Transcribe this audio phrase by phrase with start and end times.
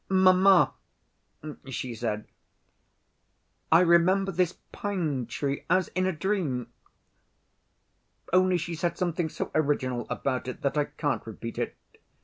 [0.09, 0.73] 'Mamma,'
[1.69, 2.25] she said,
[3.71, 6.73] 'I remember this pine‐tree as in a dream,'
[8.33, 11.77] only she said something so original about it that I can't repeat it.